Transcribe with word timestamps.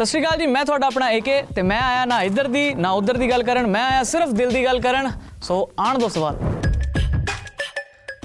ਸਤਿ 0.00 0.08
ਸ਼੍ਰੀ 0.08 0.20
ਅਕਾਲ 0.22 0.38
ਜੀ 0.38 0.46
ਮੈਂ 0.46 0.64
ਤੁਹਾਡਾ 0.64 0.86
ਆਪਣਾ 0.86 1.08
ਏਕੇ 1.12 1.32
ਤੇ 1.54 1.62
ਮੈਂ 1.62 1.80
ਆਇਆ 1.80 2.04
ਨਾ 2.04 2.20
ਇੱਧਰ 2.22 2.46
ਦੀ 2.48 2.62
ਨਾ 2.74 2.90
ਉੱਧਰ 2.98 3.16
ਦੀ 3.16 3.28
ਗੱਲ 3.30 3.42
ਕਰਨ 3.44 3.66
ਮੈਂ 3.70 3.82
ਆਇਆ 3.86 4.02
ਸਿਰਫ 4.10 4.30
ਦਿਲ 4.34 4.50
ਦੀ 4.50 4.64
ਗੱਲ 4.64 4.80
ਕਰਨ। 4.80 5.10
ਸੋ 5.42 5.56
ਆਣ 5.80 5.98
ਦੋ 5.98 6.08
ਸਵਾਲ। 6.08 6.36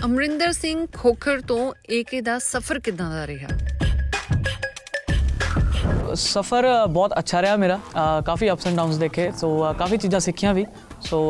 ਅਮਰਿੰਦਰ 0.06 0.52
ਸਿੰਘ 0.52 0.86
ਖੋਖਰ 0.96 1.42
ਤੋਂ 1.48 1.74
ਏਕੇ 1.98 2.22
ਦਾ 2.22 2.38
ਸਫ਼ਰ 2.40 2.80
ਕਿਦਾਂ 2.80 3.10
ਦਾ 3.12 3.26
ਰਿਹਾ? 3.28 3.48
ਸਫ਼ਰ 6.16 6.68
ਬਹੁਤ 6.88 7.18
ਅੱਛਾ 7.20 7.42
ਰਿਹਾ 7.42 7.56
ਮੇਰਾ। 7.56 7.80
ਕਾਫੀ 8.26 8.52
ਅਪਸ 8.52 8.68
ਐਂਡ 8.68 8.78
ਡਾਊਨਸ 8.78 8.98
ਦੇਖੇ 8.98 9.30
ਸੋ 9.38 9.74
ਕਾਫੀ 9.80 9.98
ਚੀਜ਼ਾਂ 9.98 10.20
ਸਿੱਖੀਆਂ 10.20 10.54
ਵੀ। 10.54 10.66
ਸੋ 11.02 11.22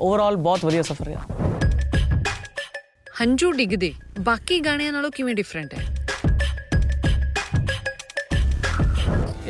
ਓਵਰਆਲ 0.00 0.36
ਬਹੁਤ 0.36 0.64
ਵਧੀਆ 0.64 0.82
ਸਫ਼ਰ 0.82 1.06
ਰਿਹਾ। 1.06 1.26
ਹੰਝੂ 3.22 3.52
ਡਿੱਗਦੇ 3.52 3.92
ਬਾਕੀ 4.20 4.60
ਗਾਣਿਆਂ 4.60 4.92
ਨਾਲੋਂ 4.92 5.10
ਕਿਵੇਂ 5.10 5.34
ਡਿਫਰੈਂਟ 5.34 5.74
ਹੈ? 5.74 5.99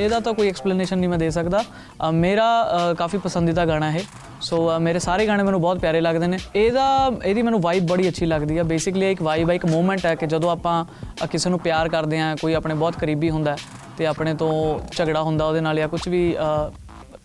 ਇਹਦਾ 0.01 0.21
ਤਾਂ 0.21 0.33
ਕੋਈ 0.35 0.49
ਐਕਸਪਲੇਨੇਸ਼ਨ 0.49 0.99
ਨਹੀਂ 0.99 1.09
ਮੈਂ 1.11 1.19
ਦੇ 1.19 1.31
ਸਕਦਾ। 1.31 1.63
ਅ, 1.63 2.11
ਮੇਰਾ 2.13 2.49
ਅ, 2.63 2.95
ਕਾਫੀ 2.95 3.19
ਪਸੰਦੀਦਾ 3.19 3.65
ਗਾਣਾ 3.67 3.91
ਹੈ 3.91 4.03
ਸੋ 4.41 4.57
ਅ, 4.77 4.79
ਮੇਰੇ 4.79 4.99
ਸਾਰੇ 4.99 5.27
ਗਾਣੇ 5.27 5.43
ਮੈਨੂੰ 5.43 5.61
ਬਹੁਤ 5.61 5.79
ਪਿਆਰੇ 5.79 6.01
ਲੱਗਦੇ 6.01 6.27
ਨੇ। 6.27 6.39
ਇਹਦਾ 6.57 6.87
ਇਹਦੀ 7.25 7.43
ਮੈਨੂੰ 7.43 7.61
ਵਾਈਬ 7.61 7.87
ਬੜੀ 7.87 8.09
ਅੱਛੀ 8.09 8.27
ਲੱਗਦੀ 8.27 8.59
ਹੈ 8.59 8.63
ਬੇਸਿਕਲੀ 8.65 9.11
ਇੱਕ 9.11 9.23
ਵਾਈਬ 9.23 9.51
ਹੈ 9.51 9.55
ਇੱਕ 9.55 9.67
ਮੂਮੈਂਟ 9.67 10.07
ਹੈ 10.07 10.15
ਕਿ 10.15 10.27
ਜਦੋਂ 10.27 10.51
ਆਪਾਂ 10.51 10.85
ਅ, 11.25 11.27
ਕਿਸੇ 11.27 11.51
ਨੂੰ 11.51 11.59
ਪਿਆਰ 11.61 11.89
ਕਰਦੇ 11.89 12.19
ਹਾਂ 12.21 12.37
ਕੋਈ 12.37 12.55
ਆਪਣੇ 12.55 12.75
ਬਹੁਤ 12.75 12.97
ਕਰੀਬੀ 12.97 13.31
ਹੁੰਦਾ 13.31 13.51
ਹੈ 13.51 13.57
ਤੇ 13.99 14.07
ਆਪਣੇ 14.07 14.35
ਤੋਂ 14.35 14.53
ਝਗੜਾ 14.93 15.23
ਹੁੰਦਾ 15.23 15.45
ਉਹਦੇ 15.47 15.61
ਨਾਲ 15.61 15.77
ਜਾਂ 15.77 15.89
ਕੁਝ 15.89 16.09
ਵੀ 16.09 16.23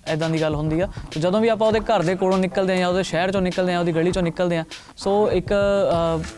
ਐਦਾਂ 0.08 0.30
ਦੀ 0.30 0.42
ਗੱਲ 0.42 0.56
ਹੁੰਦੀ 0.56 0.80
ਆ। 0.80 0.88
ਤੇ 1.12 1.20
ਜਦੋਂ 1.20 1.40
ਵੀ 1.42 1.48
ਆਪਾਂ 1.48 1.68
ਉਹਦੇ 1.68 1.80
ਘਰ 1.80 2.02
ਦੇ 2.04 2.16
ਕੋਲੋਂ 2.16 2.38
ਨਿਕਲਦੇ 2.38 2.74
ਆ 2.74 2.78
ਜਾਂ 2.78 2.90
ਉਹਦੇ 2.90 3.04
ਸ਼ਹਿਰ 3.04 3.32
ਚੋਂ 3.32 3.42
ਨਿਕਲਦੇ 3.42 3.74
ਆ 3.74 3.80
ਉਹਦੀ 3.80 3.92
ਗਲੀ 3.92 4.12
ਚੋਂ 4.12 4.24
ਨਿਕਲਦੇ 4.24 4.58
ਆ 4.58 4.64
ਸੋ 4.98 5.14
ਇੱਕ 5.32 5.54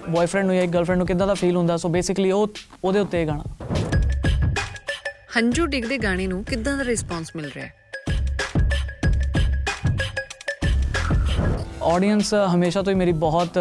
ਬॉयਫ੍ਰੈਂਡ 0.10 0.46
ਨੂੰ 0.46 0.56
ਜਾਂ 0.56 0.64
ਇੱਕ 0.64 0.72
ਗਰਲਫ੍ਰੈਂਡ 0.72 0.98
ਨੂੰ 0.98 1.08
ਕਿੱਦਾਂ 1.08 1.28
ਦਾ 1.28 1.34
ਫੀਲ 1.34 1.56
ਹੁੰਦਾ? 1.56 1.78
ਸੋ 1.78 1.90
ਬੇਸਿਕਲੀ 1.90 2.32
ਉਹ 2.32 2.48
ਉਹਦੇ 2.84 3.00
ਉੱਤੇ 3.00 3.22
ਇਹ 3.22 3.28
ਗਾਣਾ। 3.28 3.77
ਹੰਝੂ 5.38 5.66
ਡਿੱਗਦੇ 5.66 5.98
ਗਾਣੇ 5.98 6.26
ਨੂੰ 6.28 6.44
ਕਿੱਦਾਂ 6.44 6.78
ਦਾ 6.78 6.84
ਰਿਸਪੌਂਸ 6.84 7.32
ਮਿਲ 7.36 7.50
ਰਿਹਾ 7.56 7.66
ਹੈ? 7.66 7.74
ਆਡੀਅנס 11.84 12.32
ਹਮੇਸ਼ਾ 12.54 12.82
ਤੋਂ 12.82 12.94
ਹੀ 12.94 12.98
ਮੇਰੀ 12.98 13.12
ਬਹੁਤ 13.24 13.60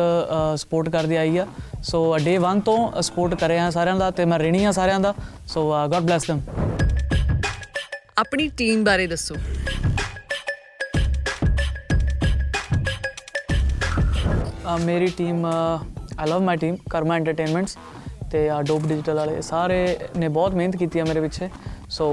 ਸਪੋਰਟ 0.57 0.89
ਕਰਦੀ 0.89 1.17
ਆਈ 1.17 1.37
ਆ। 1.39 1.47
ਸੋ 1.83 2.19
ਡੇ 2.19 2.39
1 2.39 2.61
ਤੋਂ 2.65 3.03
ਸਪੋਰਟ 3.03 3.35
ਕਰਿਆ 3.35 3.69
ਸਾਰਿਆਂ 3.71 3.97
ਦਾ 3.97 4.11
ਤੇ 4.11 4.25
ਮੈਂ 4.25 4.39
ਰਹਿਣੀ 4.39 4.65
ਆ 4.65 4.73
ਸਾਰਿਆਂ 4.73 5.01
ਦਾ। 5.01 5.15
So 5.47 5.65
god 5.89 6.07
bless 6.07 6.31
them. 6.31 6.41
ਆਪਣੀ 8.19 8.49
ਟੀਮ 8.49 8.85
ਬਾਰੇ 8.85 9.07
ਦੱਸੋ। 9.07 9.35
ਮੇਰੀ 14.85 15.07
team 15.19 15.47
I 15.47 16.29
love 16.29 16.41
my 16.43 16.57
team 16.57 16.77
Karma 16.91 17.17
entertainments 17.17 17.79
ਤੇ 18.31 18.49
ਆ 18.51 18.61
ਡੋਪ 18.63 18.83
ਡਿਜੀਟਲ 18.83 19.15
ਵਾਲੇ 19.15 19.41
ਸਾਰੇ 19.43 19.97
ਨੇ 20.17 20.29
ਬਹੁਤ 20.29 20.55
ਮਿਹਨਤ 20.55 20.77
ਕੀਤੀ 20.77 20.99
ਆ 20.99 21.05
ਮੇਰੇ 21.05 21.21
ਪਿੱਛੇ। 21.21 21.49
ਸੋ 21.91 22.07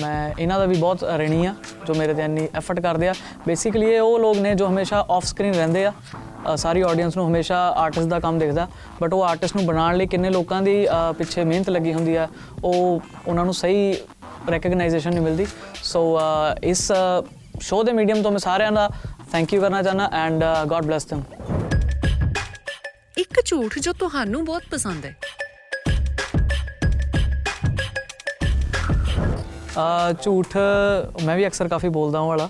ਮੈਂ 0.00 0.32
ਇਹਨਾਂ 0.38 0.58
ਦਾ 0.58 0.64
ਵੀ 0.66 0.76
ਬਹੁਤ 0.76 1.04
ਰਣੀ 1.18 1.44
ਆ, 1.46 1.54
ਜੋ 1.86 1.94
ਮੇਰੇ 1.94 2.14
ਤੇ 2.14 2.22
ਇੰਨੀ 2.22 2.48
ਐਫਰਟ 2.56 2.80
ਕਰਦੇ 2.80 3.08
ਆ। 3.08 3.14
ਬੇਸਿਕਲੀ 3.46 3.90
ਇਹ 3.90 4.00
ਉਹ 4.00 4.18
ਲੋਕ 4.18 4.38
ਨੇ 4.38 4.54
ਜੋ 4.54 4.68
ਹਮੇਸ਼ਾ 4.68 5.04
ਆਫ 5.10 5.24
ਸਕਰੀਨ 5.24 5.54
ਰਹਿੰਦੇ 5.54 5.84
ਆ। 5.84 5.92
ਸਾਰੀ 6.56 6.80
ਆਡੀਅנס 6.82 7.12
ਨੂੰ 7.16 7.26
ਹਮੇਸ਼ਾ 7.26 7.58
ਆਰਟਿਸਟ 7.76 8.08
ਦਾ 8.08 8.18
ਕੰਮ 8.20 8.38
ਦਿਖਦਾ। 8.38 8.66
ਬਟ 9.02 9.14
ਉਹ 9.14 9.22
ਆਰਟਿਸਟ 9.24 9.56
ਨੂੰ 9.56 9.66
ਬਣਾਉਣ 9.66 9.96
ਲਈ 9.96 10.06
ਕਿੰਨੇ 10.06 10.30
ਲੋਕਾਂ 10.30 10.60
ਦੀ 10.62 10.86
ਪਿੱਛੇ 11.18 11.44
ਮਿਹਨਤ 11.44 11.70
ਲੱਗੀ 11.70 11.92
ਹੁੰਦੀ 11.94 12.16
ਆ, 12.16 12.28
ਉਹ 12.64 13.00
ਉਹਨਾਂ 13.26 13.44
ਨੂੰ 13.44 13.54
ਸਹੀ 13.54 13.94
ਰੈਕਗਨਾਈਜੇਸ਼ਨ 14.50 15.10
ਨਹੀਂ 15.10 15.22
ਮਿਲਦੀ। 15.22 15.46
ਸੋ 15.82 16.18
ਇਸ 16.64 16.90
ਸ਼ੋਅ 17.60 17.84
ਦੇ 17.84 17.92
ਮੀਡੀਅਮ 17.92 18.22
ਤੋਂ 18.22 18.30
ਮੈਂ 18.30 18.38
ਸਾਰਿਆਂ 18.38 18.72
ਦਾ 18.72 18.88
ਥੈਂਕ 19.32 19.54
ਯੂ 19.54 19.60
ਕਰਨਾ 19.60 19.82
ਚਾਹਨਾ 19.82 20.08
ਐਂਡ 20.14 20.44
ਗੋਡ 20.68 20.86
ਬlesਸ 20.86 21.12
them 21.12 21.22
ਇੱਕ 23.18 23.40
ਝੂਠ 23.46 23.78
ਜੋ 23.78 23.92
ਤੁਹਾਨੂੰ 23.92 24.44
ਬਹੁਤ 24.44 24.62
ਪਸੰਦ 24.70 25.04
ਹੈ 25.04 25.14
ਝੂਠ 30.22 30.56
ਮੈਂ 31.24 31.36
ਵੀ 31.36 31.46
ਅਕਸਰ 31.46 31.68
ਕਾਫੀ 31.68 31.88
ਬੋਲਦਾ 31.88 32.18
ਹਾਂ 32.18 32.26
ਵਾਲਾ 32.26 32.48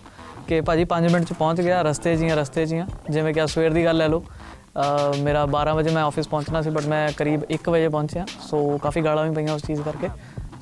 ਕਿ 0.48 0.60
ਭਾਜੀ 0.60 0.84
5 0.84 1.12
ਮਿੰਟ 1.12 1.26
ਚ 1.26 1.32
ਪਹੁੰਚ 1.32 1.60
ਗਿਆ 1.60 1.82
ਰਸਤੇ 1.82 2.16
'ਚ 2.16 2.22
ਹੀ 2.22 2.30
ਹਾਂ 2.30 2.36
ਰਸਤੇ 2.36 2.66
'ਚ 2.66 2.72
ਹੀ 2.72 2.78
ਹਾਂ 2.78 2.86
ਜਿਵੇਂ 3.10 3.34
ਕਿ 3.34 3.42
ਅੱਜ 3.42 3.50
ਸਵੇਰ 3.50 3.72
ਦੀ 3.72 3.84
ਗੱਲ 3.84 3.96
ਲੈ 3.96 4.08
ਲਓ। 4.08 4.24
ਅ, 4.24 5.16
ਮੇਰਾ 5.16 5.46
12 5.46 5.74
ਵਜੇ 5.74 5.90
ਮੈਂ 5.90 6.02
ਆਫਿਸ 6.02 6.28
ਪਹੁੰਚਣਾ 6.28 6.62
ਸੀ 6.62 6.70
ਬਟ 6.70 6.86
ਮੈਂ 6.86 7.12
ਕਰੀਬ 7.16 7.42
1 7.50 7.70
ਵਜੇ 7.70 7.88
ਪਹੁੰਚਿਆ। 7.88 8.26
ਸੋ 8.40 8.78
ਕਾਫੀ 8.78 9.00
ਗਾਲਾਂ 9.00 9.24
ਵੀ 9.24 9.34
ਪਈਆਂ 9.34 9.54
ਉਸ 9.54 9.62
ਚੀਜ਼ 9.66 9.82
ਕਰਕੇ। 9.82 10.08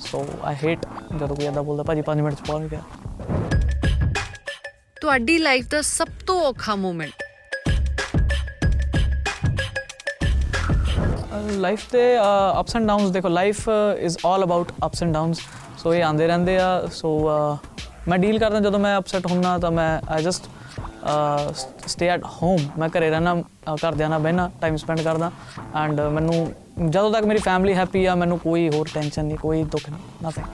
ਸੋ 0.00 0.26
ਆਈ 0.42 0.54
ਹੇਟ 0.64 0.86
ਜਦੋਂ 1.18 1.36
ਕੋਈ 1.36 1.44
ਏਦਾਂ 1.44 1.62
ਬੋਲਦਾ 1.62 1.82
ਭਾਜੀ 1.82 2.02
5 2.02 2.22
ਮਿੰਟ 2.22 2.36
ਚ 2.36 2.40
ਪਹੁੰਚ 2.40 2.70
ਗਿਆ। 2.70 2.80
ਤੁਹਾਡੀ 5.00 5.38
ਲਾਈਫ 5.38 5.68
ਦਾ 5.68 5.82
ਸਭ 5.82 6.08
ਤੋਂ 6.26 6.40
ਔਖਾ 6.40 6.74
ਮੂਮੈਂਟ 6.74 7.21
ਲਾਈਫ 11.50 11.88
ਤੇ 11.90 12.00
ਅਪਸ 12.60 12.76
ਐਂਡ 12.76 12.86
ਡਾਊਨਸ 12.86 13.10
ਦੇਖੋ 13.10 13.28
life 13.28 13.68
is 13.98 14.16
all 14.26 14.44
about 14.44 14.72
ups 14.86 15.02
and 15.02 15.12
downs 15.12 15.40
so 15.78 15.94
ਇਹ 15.94 16.02
ਆਂਦੇ 16.04 16.26
ਰਹਿੰਦੇ 16.26 16.56
ਆ 16.58 16.86
ਸੋ 16.92 17.18
ਮੈਂ 18.08 18.18
ਡੀਲ 18.18 18.38
ਕਰਦਾ 18.38 18.60
ਜਦੋਂ 18.60 18.78
ਮੈਂ 18.80 18.96
ਅਪਸੈਟ 18.98 19.26
ਹੁੰਨਾ 19.26 19.56
ਤਾਂ 19.58 19.70
ਮੈਂ 19.70 20.00
I 20.12 20.22
just 20.22 20.48
stay 21.86 22.08
at 22.08 22.24
home 22.42 22.68
ਮੈਂ 22.78 22.88
ਘਰੇ 22.88 23.10
ਰਹਿਣਾ 23.10 23.34
ਘਰਦਿਆਂ 23.74 24.08
ਨਾਲ 24.08 24.20
ਬਹਿਣਾ 24.20 24.50
ਟਾਈਮ 24.60 24.76
ਸਪੈਂਡ 24.76 25.00
ਕਰਦਾ। 25.00 25.30
ਐਂਡ 25.82 26.00
ਮੈਨੂੰ 26.00 26.34
ਜਦੋਂ 26.90 27.10
ਤੱਕ 27.12 27.24
ਮੇਰੀ 27.24 27.38
ਫੈਮਿਲੀ 27.38 27.74
ਹੈਪੀ 27.74 28.04
ਆ 28.04 28.14
ਮੈਨੂੰ 28.14 28.38
ਕੋਈ 28.38 28.68
ਹੋਰ 28.74 28.88
ਟੈਨਸ਼ਨ 28.94 29.24
ਨਹੀਂ 29.24 29.38
ਕੋਈ 29.38 29.62
ਦੁੱਖ 29.72 29.88
ਨਹੀਂ 29.90 30.28
ਨਥਿੰਗ 30.28 30.46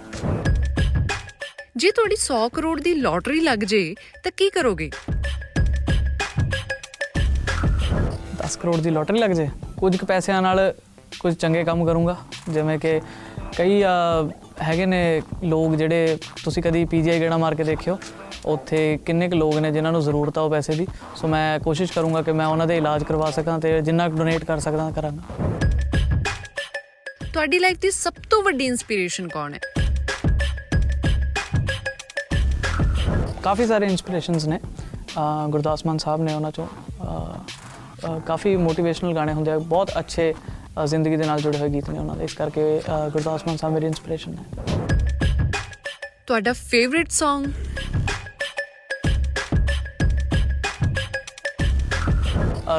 ਜੇ 1.77 1.91
ਤੁਹਾਡੀ 1.91 2.16
100 2.16 2.48
ਕਰੋੜ 2.53 2.81
ਦੀ 2.81 2.94
ਲੋਟਰੀ 2.94 3.41
ਲੱਗ 3.41 3.59
ਜੇ 3.59 3.94
ਤਾਂ 4.25 4.32
ਕੀ 4.37 4.48
ਕਰੋਗੇ? 4.50 4.91
10 8.43 8.56
ਕਰੋੜ 8.60 8.77
ਦੀ 8.77 8.91
ਲੋਟਰੀ 8.91 9.19
ਲੱਗ 9.19 9.31
ਜੇ? 9.31 9.48
ਕੁਝ 9.78 9.97
ਕੁ 9.97 10.06
ਪੈਸਿਆਂ 10.06 10.41
ਨਾਲ 10.43 10.75
ਕੁਝ 11.21 11.34
ਚੰਗੇ 11.34 11.65
ਕੰਮ 11.65 11.84
ਕਰੂੰਗਾ। 11.87 12.16
ਜਿਵੇਂ 12.49 12.78
ਕਿ 12.78 13.00
ਕਈ 13.56 13.83
ਹੈਗੇ 14.62 14.87
ਨੇ 14.87 15.00
ਲੋਕ 15.44 15.75
ਜਿਹੜੇ 15.75 16.19
ਤੁਸੀਂ 16.44 16.62
ਕਦੀ 16.62 16.84
ਪੀਜੀਆਈ 16.84 17.21
ਗੇੜਾ 17.21 17.37
ਮਾਰ 17.39 17.55
ਕੇ 17.55 17.65
ਦੇਖਿਓ 17.65 17.99
ਉੱਥੇ 18.47 18.99
ਕਿੰਨੇ 19.06 19.28
ਕੁ 19.28 19.37
ਲੋਕ 19.37 19.55
ਨੇ 19.56 19.71
ਜਿਨ੍ਹਾਂ 19.72 19.93
ਨੂੰ 19.93 20.00
ਜ਼ਰੂਰਤ 20.03 20.39
ਆ 20.39 20.41
ਉਹ 20.41 20.50
ਪੈਸੇ 20.50 20.75
ਦੀ। 20.75 20.87
ਸੋ 21.16 21.28
ਮੈਂ 21.28 21.59
ਕੋਸ਼ਿਸ਼ 21.61 21.93
ਕਰੂੰਗਾ 21.93 22.22
ਕਿ 22.22 22.33
ਮੈਂ 22.33 22.47
ਉਹਨਾਂ 22.47 22.66
ਦੇ 22.66 22.77
ਇਲਾਜ 22.77 23.05
ਕਰਵਾ 23.05 23.31
ਸਕਾਂ 23.31 23.59
ਤੇ 23.59 23.81
ਜਿੰਨਾ 23.83 24.09
ਡੋਨੇਟ 24.09 24.44
ਕਰ 24.44 24.59
ਸਕਦਾ 24.59 24.91
ਕਰਾਂਗਾ। 24.97 25.22
ਤੁਹਾਡੀ 27.33 27.59
ਲਾਈਫ 27.59 27.78
ਦੀ 27.81 27.91
ਸਭ 27.91 28.12
ਤੋਂ 28.31 28.43
ਵੱਡੀ 28.43 28.66
ਇਨਸਪੀਰੇਸ਼ਨ 28.66 29.28
ਕੌਣ 29.28 29.55
ਹੈ? 29.55 29.60
ਕਾਫੀ 33.43 33.66
ਸਾਰੇ 33.66 33.87
ਇਨਸਪੀਰੇਸ਼ਨਸ 33.87 34.47
ਨੇ। 34.47 34.59
ਗੁਰਦਾਸ 35.49 35.84
ਮਾਨ 35.87 35.99
ਸਾਹਿਬ 35.99 36.22
ਨੇ 36.22 36.34
ਉਹਨਾਂ 36.34 36.50
ਚੋਂ 36.50 36.66
ਕਾਫੀ 38.26 38.56
ਮੋਟੀਵੇਸ਼ਨਲ 38.56 39.14
ਗਾਣੇ 39.14 39.32
ਹੁੰਦੇ 39.32 39.50
ਆ। 39.50 39.59
ਬਹੁਤ 39.59 39.91
ਅੱਛੇ 39.98 40.34
ਜ਼ਿੰਦਗੀ 40.84 41.16
ਦੇ 41.16 41.25
ਨਾਲ 41.25 41.41
ਜੁੜੇ 41.41 41.59
ਹੋਏ 41.59 41.69
ਗੀਤ 41.69 41.91
ਨੇ 41.91 41.98
ਉਹਨਾਂ 41.98 42.16
ਦੇ। 42.16 42.25
ਇਸ 42.25 42.34
ਕਰਕੇ 42.34 42.81
ਗੁਰਦਾਸ 43.12 43.47
ਮਾਨ 43.47 43.56
ਸਾਹਿਬ 43.56 43.75
ਮੇਰੀ 43.75 43.86
ਇਨਸਪੀਰੇਸ਼ਨ 43.86 44.34
ਹੈ। 44.34 44.44
ਤੁਹਾਡਾ 46.26 46.53
ਫੇਵਰਿਟ 46.53 47.09
Song? 47.12 47.50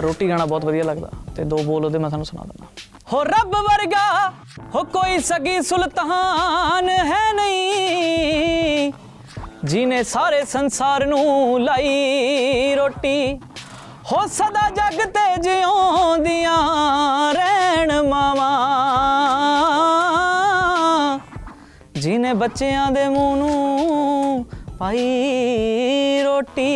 ਰੋਟੀ 0.02 0.30
ਗਾਣਾ 0.30 0.46
ਬਹੁਤ 0.46 0.66
ਵਧੀਆ 0.66 0.84
ਲੱਗਦਾ 0.84 1.10
ਤੇ 1.36 1.44
ਦੋ 1.44 1.58
ਬੋਲ 1.58 1.86
ਉਹਦੇ 1.86 1.98
ਮੈਂ 2.00 2.10
ਤੁਹਾਨੂੰ 2.10 2.26
ਸੁਣਾ 2.26 2.44
ਦਿੰਦਾ। 2.44 2.68
ਹੋ 3.14 3.24
ਰੱਬ 3.24 3.56
ਵਰਗਾ 3.58 4.30
ਹੋ 4.76 4.84
ਕੋਈ 4.94 5.20
ਸਗੀ 5.20 5.62
ਸੁਲਤਾਨ 5.62 6.90
ਹੈ 6.90 7.32
ਨਹੀਂ 7.36 8.92
ਜਿਨੇ 9.66 10.02
ਸਾਰੇ 10.04 10.44
ਸੰਸਾਰ 10.46 11.06
ਨੂੰ 11.06 11.60
ਲਾਈ 11.62 12.76
ਰੋਟੀ। 12.76 13.40
ਹੋ 14.12 14.26
ਸਦਾ 14.28 14.70
ਜਗ 14.70 15.00
ਤੇ 15.06 15.42
ਜਿਉਂਦੀਆਂ 15.42 16.54
ਰਹਿਣ 17.34 17.92
ਮਾਵਾਂ। 18.02 18.48
ਜਿਨੇ 21.94 22.34
ਬੱਚਿਆਂ 22.34 22.92
ਦੇ 22.92 23.08
ਮੂੰਹ 23.08 23.38
ਨੂੰ 23.38 24.46
ਪਾਈ 24.80 26.24
ਰੋਟੀ। 26.24 26.72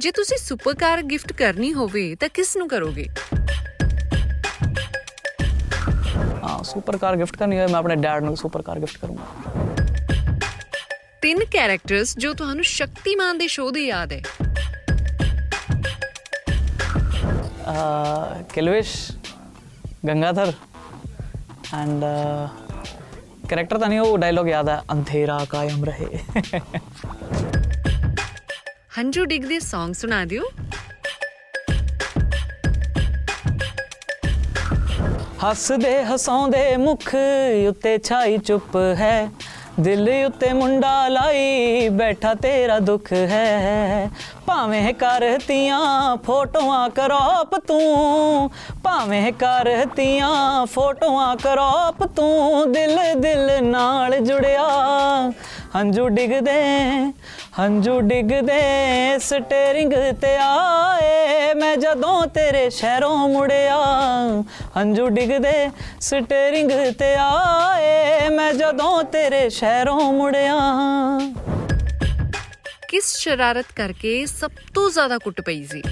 ਜੇ 0.00 0.10
ਤੁਸੀਂ 0.10 0.38
ਸੁਪਰ 0.38 0.74
ਕਾਰ 0.74 1.02
ਗਿਫਟ 1.02 1.32
ਕਰਨੀ 1.32 1.72
ਹੋਵੇ 1.74 2.14
ਤਾਂ 2.14 2.28
ਕਿਸ 2.34 2.56
ਨੂੰ 2.56 2.68
ਕਰੋਗੇ? 2.68 3.06
ਹਾਂ 6.42 6.62
ਸੁਪਰ 6.64 6.96
ਕਾਰ 6.96 7.16
ਗਿਫਟ 7.16 7.36
ਕਰਨੀ 7.36 7.58
ਹੋਵੇ 7.58 7.72
ਮੈਂ 7.72 7.78
ਆਪਣੇ 7.78 7.96
ਡੈਡ 7.96 8.22
ਨੂੰ 8.22 8.36
ਸੁਪਰ 8.36 8.62
ਕਾਰ 8.62 8.78
ਗਿਫਟ 8.78 8.98
ਕਰੂੰਗਾ। 8.98 9.24
ਤਿੰਨ 11.22 11.44
ਕੈਰੈਕਟਰਸ 11.44 12.18
ਜੋ 12.18 12.34
ਤੁਹਾਨੂੰ 12.34 12.64
ਸ਼ਕਤੀਮਾਨ 12.64 13.38
ਦੇ 13.38 13.46
ਸ਼ੋਅ 13.46 13.72
ਦੇ 13.72 13.80
ਯਾਦ 13.80 14.12
ਹੈ। 14.12 14.22
ਅਹ 17.70 18.42
ਕਿਲਵੇਸ਼ 18.54 19.12
ਗੰਗਾਧਰ 20.06 20.52
ਐਂਡ 21.74 22.04
ਕੈਰੈਕਟਰ 23.48 23.78
ਤਾਂ 23.78 23.88
ਨਹੀਂ 23.88 24.00
ਉਹ 24.00 24.18
ਡਾਇਲੋਗ 24.18 24.48
ਯਾਦ 24.48 24.68
ਹੈ 24.68 24.82
ਅੰਧੇਰਾ 24.92 25.44
ਕਾਇਮ 25.50 25.84
ਰਹੇ 25.84 26.18
ਹੰਝੂ 28.98 29.24
ਡਿੱਗਦੇ 29.24 29.56
Song 29.56 29.92
ਸੁਣਾ 29.92 30.24
ਦਿਓ 30.24 30.42
ਹੱਸਦੇ 35.44 36.04
ਹਸਾਉਂਦੇ 36.04 36.76
ਮੁਖ 36.76 37.14
ਉੱਤੇ 37.68 37.98
ਛਾਈ 37.98 38.38
ਚੁੱਪ 38.38 38.76
ਹੈ 38.76 39.30
ਦਿਲ 39.80 40.08
ਉੱਤੇ 40.26 40.52
ਮੁੰਡਾ 40.52 41.08
ਲਾਈ 41.08 41.88
ਬੈਠਾ 41.88 42.34
ਤੇਰਾ 42.34 42.78
ਦੁੱਖ 42.78 43.12
ਹੈ 43.12 44.10
ਭਾਵੇਂ 44.50 44.92
ਕਰਤੀਆਂ 44.94 46.16
ਫੋਟੋਆਂ 46.16 46.88
ਕਰੋਪ 46.90 47.54
ਤੂੰ, 47.66 48.50
ਭਾਵੇਂ 48.82 49.32
ਕਰਤੀਆਂ 49.32 50.66
ਫੋਟੋਆਂ 50.66 51.36
ਕਰੋਪ 51.36 52.02
ਤੂੰ, 52.16 52.72
ਦਿਲ 52.72 52.98
ਦਿਲ 53.16 53.50
ਨਾਲ 53.64 54.16
ਜੁੜਿਆ। 54.18 54.64
ਹੰਝੂ 55.76 56.08
ਡਿੱਗਦੇ 56.08 56.62
ਹੰਝੂ 57.60 58.00
ਡਿੱਗਦੇ 58.00 59.18
ਸਟੇਰਿੰਗ 59.18 59.92
ਤੇ 60.22 60.36
ਆਏ, 60.42 61.54
ਮੈਂ 61.54 61.76
ਜਦੋਂ 61.76 62.26
ਤੇਰੇ 62.26 62.68
ਸ਼ਹਿਰੋਂ 62.70 63.16
ਮੁੜਿਆ। 63.28 63.78
ਹੰਝੂ 64.76 65.08
ਡਿੱਗਦੇ 65.08 65.70
ਸਟੇਰਿੰਗ 66.00 66.70
ਤੇ 66.98 67.14
ਆਏ, 67.20 68.28
ਮੈਂ 68.28 68.52
ਜਦੋਂ 68.52 69.02
ਤੇਰੇ 69.02 69.48
ਸ਼ਹਿਰੋਂ 69.50 70.12
ਮੁੜਿਆ। 70.12 70.58
ਕਿਸ 72.90 73.08
ਸ਼ਰਾਰਤ 73.16 73.66
ਕਰਕੇ 73.76 74.10
ਸਭ 74.26 74.50
ਤੋਂ 74.74 74.88
ਜ਼ਿਆਦਾ 74.90 75.16
ਕੁੱਟ 75.24 75.40
ਪਈ 75.46 75.64
ਸੀ? 75.64 75.82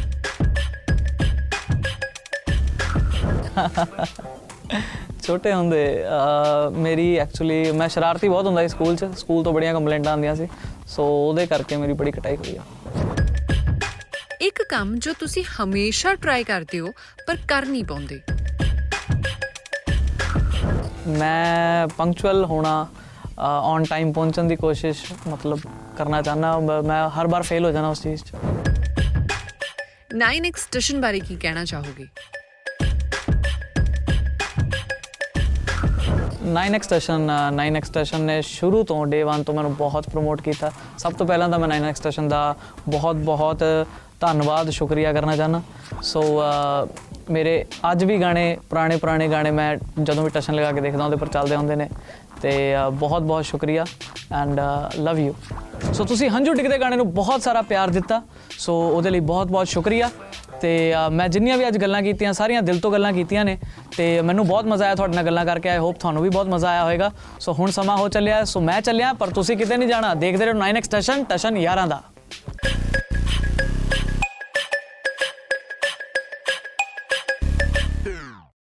ਛੋਟੇ 5.23 5.53
ਹੁੰਦੇ 5.53 5.83
ਮੇਰੀ 6.77 7.15
ਐਕਚੁਅਲੀ 7.17 7.71
ਮੈਂ 7.73 7.89
ਸ਼ਰਾਰਤੀ 7.89 8.29
ਬਹੁਤ 8.29 8.47
ਹੁੰਦਾ 8.47 8.63
ਸੀ 8.63 8.69
ਸਕੂਲ 8.69 8.97
'ਚ। 8.97 9.11
ਸਕੂਲ 9.19 9.45
ਤੋਂ 9.45 9.53
ਬੜੀਆਂ 9.53 9.75
ਕੰਪਲੇਂਟਾਂ 9.75 10.13
ਆਉਂਦੀਆਂ 10.13 10.35
ਸੀ। 10.35 10.49
ਸੋ 10.89 11.07
ਉਹਦੇ 11.29 11.47
ਕਰਕੇ 11.47 11.77
ਮੇਰੀ 11.77 11.93
ਬੜੀ 11.93 12.11
ਕਟਾਈ 12.11 12.37
ਹੋਈ 12.37 12.57
ਆ। 12.57 12.63
ਇੱਕ 14.41 14.63
ਕੰਮ 14.71 14.95
ਜੋ 14.99 15.13
ਤੁਸੀਂ 15.21 15.45
ਹਮੇਸ਼ਾ 15.55 16.15
ਟਰਾਈ 16.15 16.45
ਕਰਦੇ 16.45 16.81
ਹੋ 16.81 16.93
ਪਰ 17.27 17.37
ਕਰ 17.49 17.67
ਨਹੀਂ 17.67 17.85
ਪਾਉਂਦੇ। 17.85 18.21
ਮੈਂ 21.19 21.89
ਪੰਕਚੁਅਲ 21.89 22.45
ਹੋਣਾ 22.45 22.87
ਔਨ 23.39 23.85
ਟਾਈਮ 23.85 24.13
ਪਹੁੰਚਣ 24.13 24.45
ਦੀ 24.45 24.57
ਕੋਸ਼ਿਸ਼ 24.57 25.05
ਮਤਲਬ 25.29 25.61
ਕਰਨਾ 25.99 26.23
ਚਾਹਨਾ 26.23 26.59
ਮੈਂ 26.87 27.09
ਹਰ 27.11 27.27
ਵਾਰ 27.29 27.43
ਫੇਲ 27.43 27.65
ਹੋ 27.65 27.71
ਜਾਣਾ 27.71 27.89
ਉਸ 27.89 28.03
ਚੀਜ਼ 28.03 28.25
'ਚ। 28.25 28.33
9x 30.17 30.61
ਸਟੇਸ਼ਨ 30.61 31.01
ਬਾਰੇ 31.01 31.21
ਕੀ 31.21 31.37
ਕਹਿਣਾ 31.37 31.65
ਚਾਹੋਗੇ? 31.65 32.07
9x 36.55 36.83
ਸਟੇਸ਼ਨ 36.83 37.31
9x 37.55 37.87
ਸਟੇਸ਼ਨ 37.87 38.21
ਨੇ 38.21 38.41
ਸ਼ੁਰੂ 38.43 38.83
ਤੋਂ 38.85 39.07
ਡੇ 39.07 39.23
1 39.25 39.43
ਤੋਂ 39.47 39.55
ਮੈਨੂੰ 39.55 39.75
ਬਹੁਤ 39.77 40.09
ਪ੍ਰਮੋਟ 40.11 40.43
ਕੀਤਾ। 40.43 40.71
ਸਭ 40.99 41.13
ਤੋਂ 41.13 41.27
ਪਹਿਲਾਂ 41.27 41.49
ਤਾਂ 41.49 41.59
ਮੈਂ 41.59 41.69
9x 41.69 41.97
ਸਟੇਸ਼ਨ 41.97 42.29
ਦਾ 42.29 42.55
ਬਹੁਤ 42.89 43.17
ਬਹੁਤ 43.31 43.65
ਧੰਨਵਾਦ 44.21 44.71
ਸ਼ੁਕਰੀਆ 44.71 45.13
ਕਰਨਾ 45.13 45.37
ਚਾਹਨਾ 45.37 45.63
ਸੋ 46.03 46.23
ਮੇਰੇ 47.31 47.65
ਅੱਜ 47.93 48.05
ਵੀ 48.05 48.21
ਗਾਣੇ 48.21 48.45
ਪੁਰਾਣੇ 48.71 48.97
ਪੁਰਾਣੇ 48.97 49.29
ਗਾਣੇ 49.29 49.51
ਮੈਂ 49.51 49.77
ਜਦੋਂ 50.03 50.25
ਵੀ 50.25 50.31
ਟਸ਼ਨ 50.35 50.55
ਲਗਾ 50.55 50.71
ਕੇ 50.73 50.81
ਦੇਖਦਾ 50.81 51.05
ਉਹਦੇ 51.05 51.17
ਪਰ 51.17 51.29
ਚੱਲਦੇ 51.29 51.57
ਹੁੰਦੇ 51.57 51.77
ਨੇ। 51.77 51.89
ਤੇ 52.43 52.75
ਅ, 52.77 52.91
ਬਹੁਤ 52.91 53.23
ਬਹੁਤ 53.23 53.45
ਸ਼ੁਕਰੀਆ 53.45 53.87
ਐਂਡ 54.33 54.61
ਲਵ 54.99 55.19
ਯੂ 55.19 55.35
ਸੋ 55.95 56.05
ਤੁਸੀਂ 56.05 56.31
ਹੰਝੂ 56.31 56.53
ਡਿੱਗਦੇ 56.53 56.79
ਗਾਣੇ 56.79 56.97
ਨੂੰ 56.97 57.15
ਬਹੁਤ 57.15 57.43
ਸਾਰਾ 57.43 57.63
ਪਿਆਰ 57.63 57.89
ਦਿੱਤਾ। 57.89 58.23
ਸੋ 58.59 58.89
ਉਹਦੇ 58.89 59.11
ਲਈ 59.11 59.21
ਬਹੁਤ 59.21 59.47
ਬਹੁਤ 59.47 59.69
ਸ਼ੁਕਰੀਆ। 59.69 60.11
ਤੇ 60.61 60.95
ਅ, 60.95 61.11
ਮੈਂ 61.11 61.29
ਜਿੰਨੀਆਂ 61.29 61.59
ਵੀ 61.59 61.69
ਅੱਜ 61.69 61.79
ਗੱਲਾਂ 61.79 62.03
ਕੀਤੀਆਂ 62.03 62.33
ਸਾਰੀਆਂ 62.33 62.63
ਦਿਲ 62.63 62.81
ਤੋਂ 62.81 62.93
ਗੱਲਾਂ 62.93 63.13
ਕੀਤੀਆਂ 63.13 63.45
ਨੇ। 63.45 63.59
ਤੇ 63.97 64.21
ਮੈਨੂੰ 64.21 64.47
ਬਹੁਤ 64.47 64.65
ਮਜ਼ਾ 64.65 64.85
ਆਇਆ 64.85 64.95
ਤੁਹਾਡੇ 64.95 65.15
ਨਾਲ 65.15 65.25
ਗੱਲਾਂ 65.25 65.45
ਕਰਕੇ 65.45 65.69
ਆਈ 65.69 65.79
ਹੋਪ 65.79 65.97
ਤੁਹਾਨੂੰ 65.99 66.23
ਵੀ 66.23 66.29
ਬਹੁਤ 66.29 66.47
ਮਜ਼ਾ 66.47 66.69
ਆਇਆ 66.69 66.85
ਹੋਵੇਗਾ 66.85 67.11
ਸੋ 67.41 67.53
ਹੁਣ 67.53 67.71
ਸਮਾਂ 67.71 67.97
ਹੋ 67.97 68.09
ਚੱਲਿਆ। 68.09 68.45
ਸੋ 68.45 68.61
ਮੈਂ 68.61 68.81
ਚੱਲਿਆ 68.81 69.13
ਪਰ 69.13 69.29
ਤੁਸੀਂ 69.29 69.57
ਕਿਤੇ 69.57 69.77
ਨਹੀਂ 69.77 69.89
ਜਾਣਾ। 69.89 70.15
ਦੇਖਦੇ 70.15 70.45
ਰਹੋ 70.47 70.55
9x 70.55 70.83
ਸਟੇਸ਼ਨ 70.83 71.25
ਟਸ਼ਨ 71.25 71.57
11 71.57 71.87
ਦਾ। 71.87 72.03